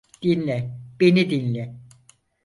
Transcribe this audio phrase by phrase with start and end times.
[0.23, 1.75] Dinle, beni dinle.